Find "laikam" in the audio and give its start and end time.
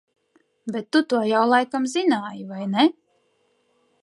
1.51-1.87